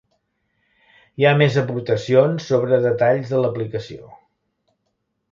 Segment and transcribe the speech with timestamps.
[1.19, 4.09] Hi ha més aportacions sobre detalls de l'aplicació.